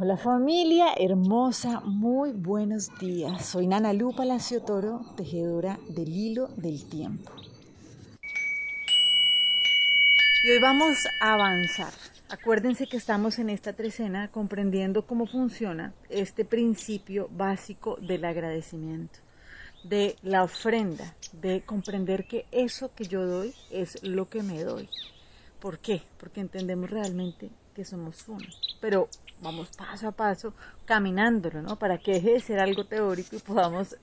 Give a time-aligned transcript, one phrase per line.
[0.00, 3.44] Hola familia hermosa, muy buenos días.
[3.44, 7.32] Soy Nana Lu Palacio Toro, tejedora del hilo del tiempo.
[10.44, 11.92] Y hoy vamos a avanzar.
[12.28, 19.18] Acuérdense que estamos en esta trecena comprendiendo cómo funciona este principio básico del agradecimiento,
[19.82, 24.88] de la ofrenda, de comprender que eso que yo doy es lo que me doy.
[25.58, 26.02] ¿Por qué?
[26.20, 28.46] Porque entendemos realmente que somos uno.
[28.80, 29.08] Pero
[29.40, 31.78] vamos paso a paso caminándolo, ¿no?
[31.78, 33.96] Para que deje de ser algo teórico y podamos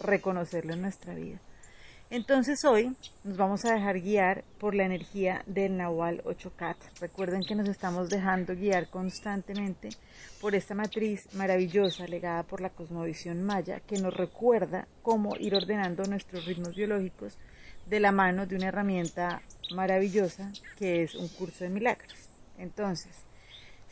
[0.00, 1.38] reconocerlo en nuestra vida.
[2.12, 6.76] Entonces hoy nos vamos a dejar guiar por la energía del Nahual 8Kat.
[7.00, 9.88] Recuerden que nos estamos dejando guiar constantemente
[10.38, 16.04] por esta matriz maravillosa legada por la cosmovisión maya que nos recuerda cómo ir ordenando
[16.04, 17.38] nuestros ritmos biológicos
[17.86, 19.40] de la mano de una herramienta
[19.74, 22.28] maravillosa que es un curso de milagros.
[22.58, 23.24] Entonces,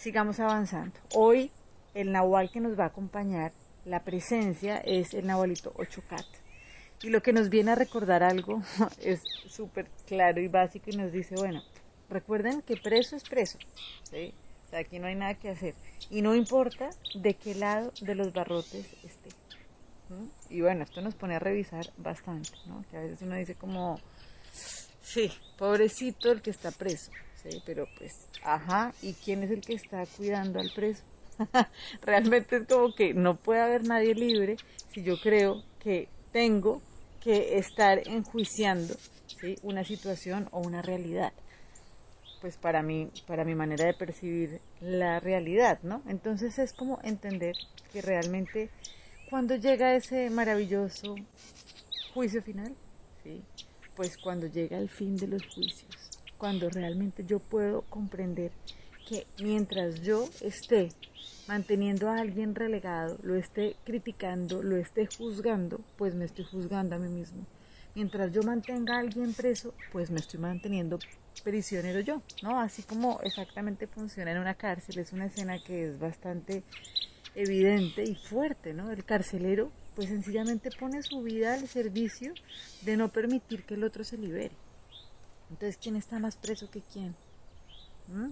[0.01, 0.97] sigamos avanzando.
[1.15, 1.51] Hoy
[1.95, 3.53] el nahual que nos va a acompañar,
[3.85, 6.25] la presencia, es el nahualito 8Kat.
[7.03, 8.63] Y lo que nos viene a recordar algo
[9.03, 11.63] es súper claro y básico y nos dice, bueno,
[12.09, 13.59] recuerden que preso es preso,
[14.05, 14.33] ¿sí?
[14.67, 15.75] O sea, aquí no hay nada que hacer.
[16.09, 19.31] Y no importa de qué lado de los barrotes esté.
[20.49, 22.85] Y bueno, esto nos pone a revisar bastante, ¿no?
[22.91, 24.01] Que a veces uno dice como,
[25.03, 29.75] sí, pobrecito el que está preso, Sí, pero pues, ajá, ¿y quién es el que
[29.75, 31.03] está cuidando al preso?
[32.03, 34.57] Realmente es como que no puede haber nadie libre
[34.93, 36.81] si yo creo que tengo
[37.23, 38.95] que estar enjuiciando
[39.63, 41.33] una situación o una realidad.
[42.41, 46.03] Pues para mí, para mi manera de percibir la realidad, ¿no?
[46.09, 47.57] Entonces es como entender
[47.93, 48.71] que realmente
[49.29, 51.15] cuando llega ese maravilloso
[52.15, 52.75] juicio final,
[53.97, 56.10] pues cuando llega el fin de los juicios,
[56.41, 58.51] cuando realmente yo puedo comprender
[59.07, 60.89] que mientras yo esté
[61.47, 66.99] manteniendo a alguien relegado, lo esté criticando, lo esté juzgando, pues me estoy juzgando a
[66.99, 67.45] mí mismo.
[67.95, 70.99] Mientras yo mantenga a alguien preso, pues me estoy manteniendo
[71.45, 72.59] prisionero yo, ¿no?
[72.59, 76.63] Así como exactamente funciona en una cárcel, es una escena que es bastante
[77.35, 78.91] evidente y fuerte, ¿no?
[78.91, 82.33] El carcelero pues sencillamente pone su vida al servicio
[82.81, 84.53] de no permitir que el otro se libere.
[85.51, 87.15] Entonces, ¿quién está más preso que quién?
[88.09, 88.31] ¿Mm?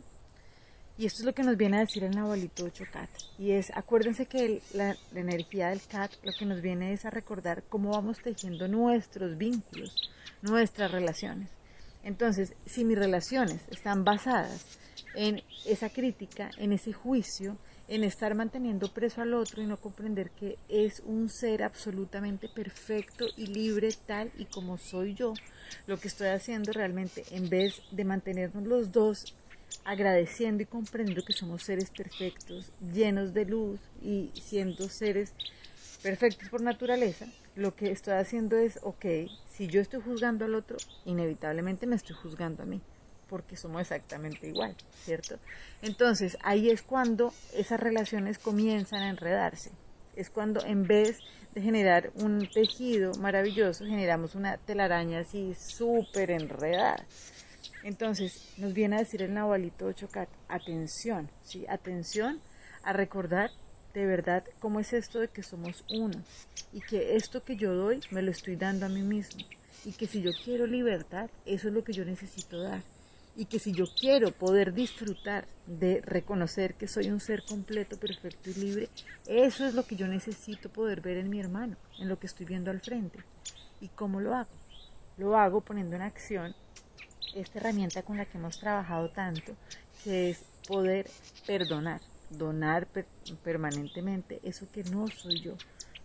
[0.98, 3.08] Y esto es lo que nos viene a decir el Nahualito 8 Cat.
[3.38, 7.62] Y es, acuérdense que la, energía del Cat lo que nos viene es a recordar
[7.68, 9.94] cómo vamos tejiendo nuestros vínculos,
[10.42, 11.50] nuestras relaciones.
[12.02, 14.64] Entonces, si mis relaciones están basadas
[15.14, 17.56] en esa crítica, en ese juicio,
[17.88, 23.26] en estar manteniendo preso al otro y no comprender que es un ser absolutamente perfecto
[23.36, 25.32] y libre tal y como soy yo,
[25.86, 29.34] lo que estoy haciendo realmente en vez de mantenernos los dos
[29.84, 35.32] agradeciendo y comprendiendo que somos seres perfectos, llenos de luz y siendo seres
[36.02, 39.06] perfectos por naturaleza, lo que estoy haciendo es, ok,
[39.50, 42.82] si yo estoy juzgando al otro, inevitablemente me estoy juzgando a mí
[43.28, 44.74] porque somos exactamente igual,
[45.04, 45.38] ¿cierto?
[45.82, 49.70] Entonces ahí es cuando esas relaciones comienzan a enredarse.
[50.16, 51.18] Es cuando en vez
[51.54, 57.04] de generar un tejido maravilloso, generamos una telaraña así súper enredada.
[57.84, 60.08] Entonces nos viene a decir el Nahualito 8
[60.48, 61.64] atención, ¿sí?
[61.68, 62.40] Atención
[62.82, 63.50] a recordar
[63.94, 66.22] de verdad cómo es esto de que somos uno
[66.72, 69.44] y que esto que yo doy me lo estoy dando a mí mismo
[69.84, 72.82] y que si yo quiero libertad, eso es lo que yo necesito dar
[73.38, 78.50] y que si yo quiero poder disfrutar de reconocer que soy un ser completo, perfecto
[78.50, 78.88] y libre,
[79.28, 82.46] eso es lo que yo necesito poder ver en mi hermano, en lo que estoy
[82.46, 83.20] viendo al frente.
[83.80, 84.50] ¿Y cómo lo hago?
[85.18, 86.56] Lo hago poniendo en acción
[87.32, 89.54] esta herramienta con la que hemos trabajado tanto,
[90.02, 91.08] que es poder
[91.46, 92.00] perdonar,
[92.30, 92.88] donar
[93.44, 95.54] permanentemente eso que no soy yo.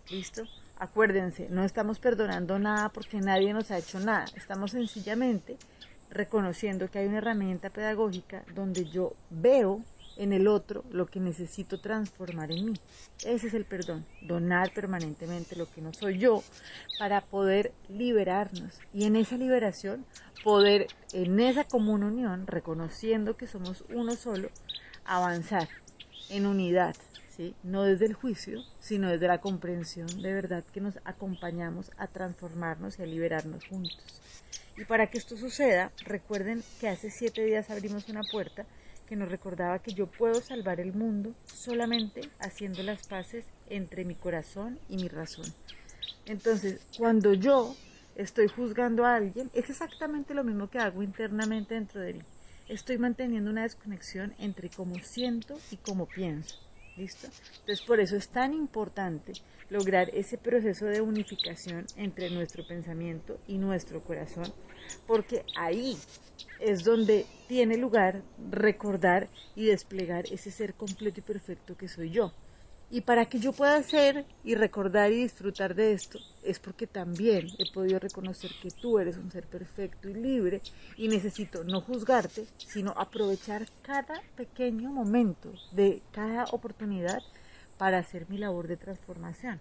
[0.08, 0.44] ¿Listo?
[0.78, 5.56] Acuérdense, no estamos perdonando nada porque nadie nos ha hecho nada, estamos sencillamente
[6.14, 9.82] reconociendo que hay una herramienta pedagógica donde yo veo
[10.16, 12.74] en el otro lo que necesito transformar en mí.
[13.24, 16.42] Ese es el perdón, donar permanentemente lo que no soy yo
[16.98, 20.06] para poder liberarnos y en esa liberación
[20.42, 24.50] poder en esa común unión, reconociendo que somos uno solo,
[25.04, 25.68] avanzar
[26.28, 26.94] en unidad,
[27.36, 27.54] ¿sí?
[27.62, 32.98] no desde el juicio, sino desde la comprensión de verdad que nos acompañamos a transformarnos
[32.98, 34.20] y a liberarnos juntos.
[34.76, 38.66] Y para que esto suceda, recuerden que hace siete días abrimos una puerta
[39.08, 44.14] que nos recordaba que yo puedo salvar el mundo solamente haciendo las paces entre mi
[44.14, 45.52] corazón y mi razón.
[46.26, 47.76] Entonces, cuando yo
[48.16, 52.22] estoy juzgando a alguien, es exactamente lo mismo que hago internamente dentro de mí.
[52.68, 56.63] Estoy manteniendo una desconexión entre cómo siento y cómo pienso.
[56.96, 57.26] ¿Listo?
[57.60, 59.32] Entonces por eso es tan importante
[59.70, 64.52] lograr ese proceso de unificación entre nuestro pensamiento y nuestro corazón,
[65.06, 65.96] porque ahí
[66.60, 72.32] es donde tiene lugar recordar y desplegar ese ser completo y perfecto que soy yo.
[72.90, 77.48] Y para que yo pueda hacer y recordar y disfrutar de esto, es porque también
[77.58, 80.60] he podido reconocer que tú eres un ser perfecto y libre
[80.96, 87.22] y necesito no juzgarte, sino aprovechar cada pequeño momento de cada oportunidad
[87.78, 89.60] para hacer mi labor de transformación,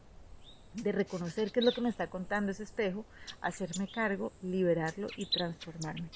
[0.73, 3.05] de reconocer qué es lo que me está contando ese espejo,
[3.41, 6.09] hacerme cargo, liberarlo y transformarme.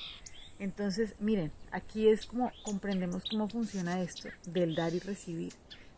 [0.59, 5.53] Entonces, miren, aquí es como comprendemos cómo funciona esto del dar y recibir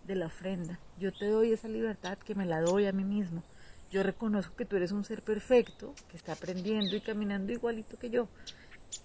[0.10, 0.80] de la ofrenda.
[0.98, 3.44] Yo te doy esa libertad que me la doy a mí mismo.
[3.92, 8.10] Yo reconozco que tú eres un ser perfecto, que está aprendiendo y caminando igualito que
[8.10, 8.28] yo.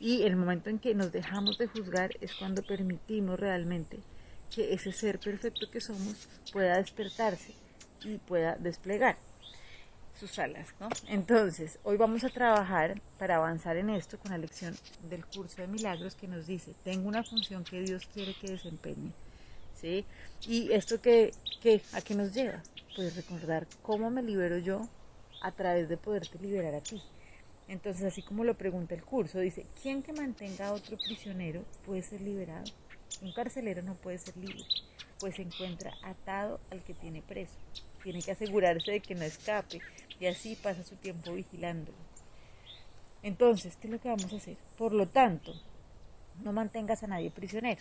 [0.00, 3.98] Y el momento en que nos dejamos de juzgar es cuando permitimos realmente
[4.50, 7.54] que ese ser perfecto que somos pueda despertarse
[8.02, 9.18] y pueda desplegar
[10.18, 10.88] sus alas, ¿no?
[11.08, 14.74] Entonces, hoy vamos a trabajar para avanzar en esto con la lección
[15.10, 19.12] del curso de milagros que nos dice, tengo una función que Dios quiere que desempeñe
[20.46, 21.32] ¿Y esto que,
[21.92, 22.62] a qué nos lleva?
[22.96, 24.88] Pues recordar cómo me libero yo
[25.42, 27.02] a través de poderte liberar a ti.
[27.68, 32.00] Entonces, así como lo pregunta el curso, dice, ¿quién que mantenga a otro prisionero puede
[32.00, 32.64] ser liberado?
[33.20, 34.64] Un carcelero no puede ser libre,
[35.18, 37.54] pues se encuentra atado al que tiene preso.
[38.02, 39.80] Tiene que asegurarse de que no escape
[40.18, 41.96] y así pasa su tiempo vigilándolo.
[43.22, 44.56] Entonces, ¿qué es lo que vamos a hacer?
[44.78, 45.54] Por lo tanto,
[46.42, 47.80] no mantengas a nadie prisionero.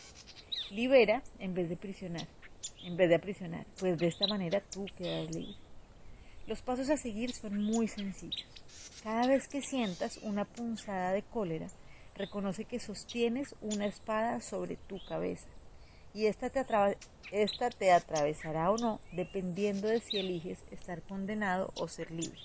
[0.71, 2.27] Libera en vez de prisionar,
[2.83, 5.56] en vez de aprisionar, pues de esta manera tú quedas libre.
[6.48, 8.45] Los pasos a seguir son muy sencillos.
[9.04, 11.68] Cada vez que sientas una punzada de cólera,
[12.15, 15.48] reconoce que sostienes una espada sobre tu cabeza
[16.13, 16.65] y esta te,
[17.31, 22.39] esta te atravesará o no dependiendo de si eliges estar condenado o ser libre.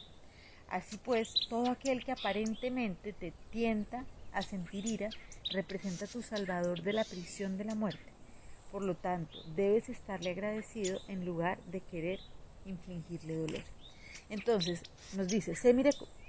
[0.71, 4.05] Así pues, todo aquel que aparentemente te tienta
[4.39, 5.11] a sentir ira
[5.51, 8.13] representa tu salvador de la prisión de la muerte.
[8.71, 12.21] Por lo tanto, debes estarle agradecido en lugar de querer
[12.65, 13.65] infligirle dolor.
[14.31, 14.83] Entonces,
[15.17, 15.75] nos dice, sé,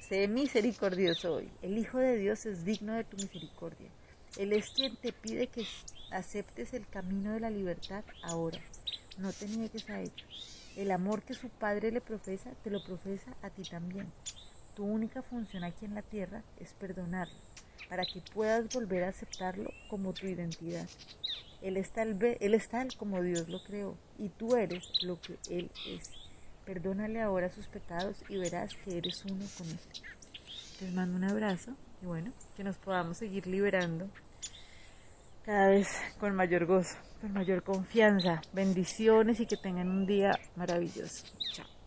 [0.07, 1.50] sé misericordioso hoy.
[1.61, 3.89] El Hijo de Dios es digno de tu misericordia.
[4.38, 5.65] Él es quien te pide que
[6.12, 8.59] aceptes el camino de la libertad ahora.
[9.17, 10.25] No te niegues a ello.
[10.75, 14.07] El amor que su Padre le profesa, te lo profesa a ti también.
[14.79, 17.35] Tu única función aquí en la tierra es perdonarlo
[17.89, 20.87] para que puedas volver a aceptarlo como tu identidad.
[21.61, 25.69] Él es, tal, él es como Dios lo creó y tú eres lo que Él
[25.85, 26.09] es.
[26.65, 29.79] Perdónale ahora sus pecados y verás que eres uno con Él.
[30.79, 34.07] Les mando un abrazo y bueno, que nos podamos seguir liberando
[35.43, 35.89] cada vez
[36.21, 38.41] con mayor gozo, con mayor confianza.
[38.53, 41.25] Bendiciones y que tengan un día maravilloso.
[41.51, 41.78] Chao.